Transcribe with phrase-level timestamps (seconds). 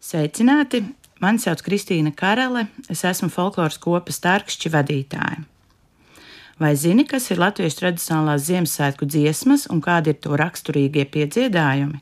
[0.00, 0.78] Sveicināti!
[1.20, 5.42] Mani sauc Kristīna Karele, es esmu folkloras kopas tārkšķi vadītāja.
[6.60, 12.00] Vai zini, kas ir latviešu tradicionālās Ziemassvētku dziesmas un kādi ir to raksturīgie piedziedājumi?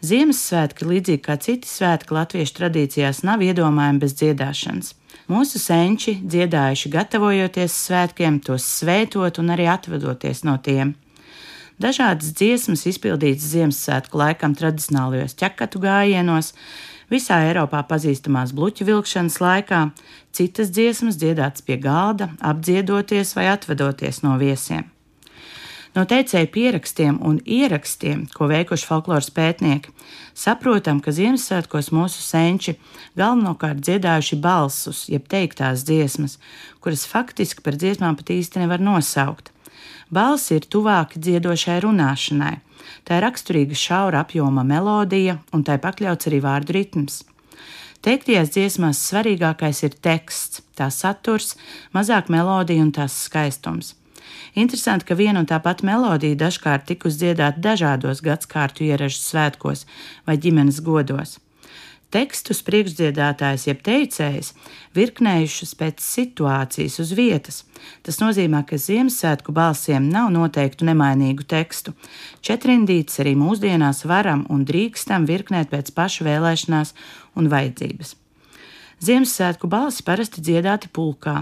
[0.00, 4.94] Ziemassvētki, līdzīgi kā citi svētki latviešu tradīcijās, nav iedomājami bez dziedāšanas.
[5.28, 10.96] Mūsu senči dziedājuši gatavojoties svētkiem, tos svētot un arī atvadoties no tiem.
[11.82, 16.52] Dažādas dziesmas izpildītas Ziemassvētku laikam tradicionālajos ķekatu gājienos,
[17.10, 19.80] visā Eiropā pazīstamās bluķu vilkšanas laikā,
[20.30, 24.84] citas dziesmas dziedātas pie galda, apdziedoties vai atvedoties no viesiem.
[25.96, 29.90] No teicēju pierakstiem un ierakstiem, ko veikuši folkloras pētnieki,
[30.38, 32.76] saprotam, ka Ziemassvētkos mūsu senči
[33.18, 36.38] galvenokārt dziedājuši balsus, jeb teiktās dziesmas,
[36.78, 39.50] kuras faktiski par dziesmām pat īsti nevar nosaukt.
[40.12, 42.54] Balss ir tuvāki dziedošai runāšanai.
[43.06, 47.22] Tā ir raksturīga šaura apjoma melodija, un tai pakļauts arī vārdu ritms.
[48.02, 51.54] Teiktajās dziesmās svarīgākais ir teksts, tā saturs,
[51.94, 53.94] mazāk melodija un tās skaistums.
[54.58, 59.86] Interesanti, ka viena un tā pati melodija dažkārt tika uzdziedāta dažādos gadsimtu ieražu svētkos
[60.26, 61.38] vai ģimenes godos
[62.12, 64.52] tekstus priekšdziedātājs jeb teicējs
[64.96, 67.62] virknējušas pēc situācijas uz vietas.
[68.06, 71.96] Tas nozīmē, ka Ziemassvētku balsiem nav noteiktu nemainīgu tekstu.
[72.44, 76.94] Četrindītes arī mūsdienās varam un drīkstam virknēt pēc pašu vēlēšanās
[77.40, 78.16] un vajadzības.
[79.02, 81.40] Ziemassvētku balsi parasti dziedāti pulkā,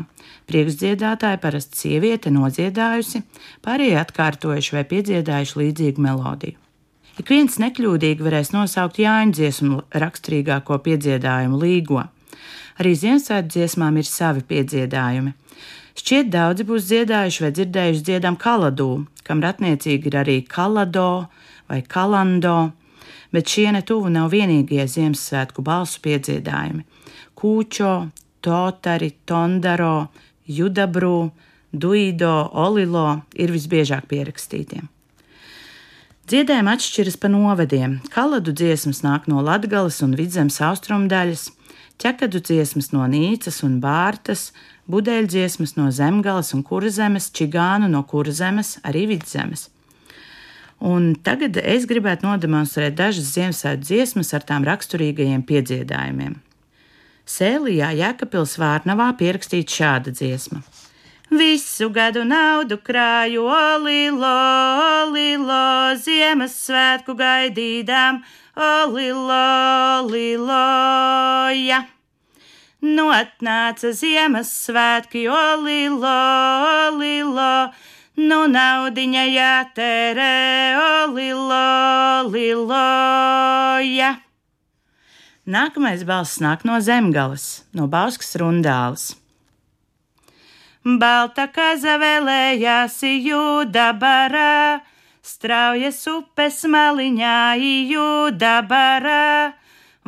[0.49, 3.21] priekšdziedātāji parasti sieviete nodziedājusi,
[3.67, 6.70] pārējie atkārtojuši vai piedziedājuši līdzīgu melodiju.
[7.21, 12.05] Ik viens nekļūdīgi varēs nosaukt Jāņa dziesmu raksturīgāko piedziedājumu līgo.
[12.81, 15.35] Arī Ziemassvētku dziesmām ir savi piedziedājumi.
[16.01, 18.87] Šķiet, daudzi būs dziedājuši vai dzirdējuši dziedam kaladū,
[19.27, 21.27] kam ratniecīgi ir arī kalado
[21.69, 22.55] vai kalando,
[23.35, 26.87] bet šie netuvu nav vienīgie Ziemassvētku balsu piedziedājumi.
[27.37, 27.93] Kūčo,
[28.41, 30.09] totari, tondaro,
[30.49, 31.19] judabrū,
[31.85, 32.33] duido,
[32.65, 33.05] olilo
[33.37, 34.89] ir visbiežāk pierakstītiem.
[36.31, 37.97] Dziedājumi atšķiras pa novadiem.
[38.15, 41.49] Kaladu dziesmas nāk no Latgales un Vidzemes austrumdaļas,
[41.99, 44.53] ķekadu dziesmas no Nīcas un Bārtas,
[44.87, 49.67] budeļu dziesmas no Zemgales un Kurzemes, čigānu no Kurzemes, arī Vidzemes.
[50.79, 56.39] Un tagad es gribētu nodemonstrēt dažas Ziemassvētku dziesmas ar tām raksturīgajiem piedziedājumiem.
[57.27, 60.63] Sēlijā Jēkabils Vārnavā pierakstīta šāda dziesma.
[61.31, 64.31] Visu gadu naudu krāju, olilo,
[65.07, 68.19] olilo, Ziemassvētku gaidīdām,
[68.59, 69.37] olilo,
[70.01, 70.65] olilo,
[71.55, 71.85] ja.
[73.15, 76.17] Atnāca Ziemassvētki, olilo,
[76.89, 77.55] olilo,
[78.19, 80.35] nu naudiņa jātērē,
[80.83, 81.63] olilo,
[82.27, 82.83] olilo,
[83.87, 84.17] ja.
[85.47, 89.20] Nākamais balss nāk no zemgales, no Bauskas rundāles.
[90.81, 94.81] Balta kaza vēlējās jūda barā,
[95.21, 99.53] straujas upes maliņā jūda barā,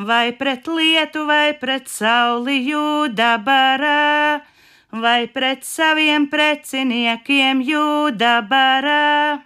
[0.01, 4.41] vai pret lietu, vai pret sauli jūda barā,
[4.97, 9.45] vai pret saviem preciniekiem jūda barā.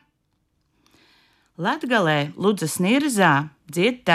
[1.59, 4.07] Latgalē Ludzas Nirzā dzied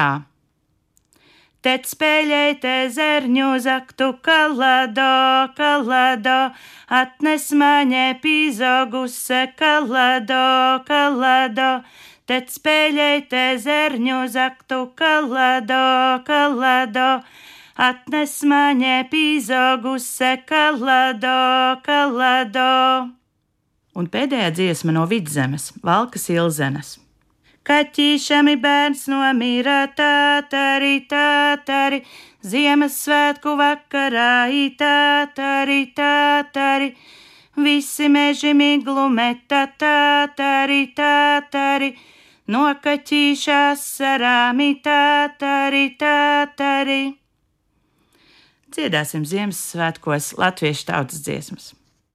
[1.61, 5.09] Tēt spēļēt ezerņu zaktu kalado,
[5.53, 6.37] kalado,
[6.89, 10.39] atnes maņē pīzoguse kalado,
[10.87, 11.67] kalado.
[12.25, 15.83] Tēt spēļēt ezerņu zaktu kalado,
[16.25, 17.05] kalado,
[17.77, 21.37] atnes maņē pīzoguse kalado,
[21.85, 22.73] kalado.
[23.93, 26.97] Un pēdējā dziesma no vidzemes- Valkas Ilzenes.
[27.61, 31.99] Kaķīšami bērns nomira tātari, tātari,
[32.41, 34.49] Ziemassvētku vakarā
[34.79, 36.87] tātari, tātari,
[37.61, 41.91] visi meži miglu meta tātari, tātari,
[42.47, 47.01] no kaķīšās sarāmi tātari, tātari.
[48.73, 51.75] Dziedāsim Ziemassvētkos latviešu tautas dziesmas.